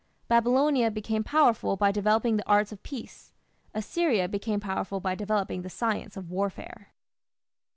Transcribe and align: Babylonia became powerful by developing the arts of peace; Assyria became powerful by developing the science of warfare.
Babylonia 0.27 0.89
became 0.89 1.23
powerful 1.23 1.77
by 1.77 1.91
developing 1.91 2.35
the 2.37 2.47
arts 2.49 2.71
of 2.71 2.81
peace; 2.81 3.33
Assyria 3.71 4.27
became 4.27 4.59
powerful 4.59 4.99
by 4.99 5.13
developing 5.13 5.61
the 5.61 5.69
science 5.69 6.17
of 6.17 6.31
warfare. 6.31 6.87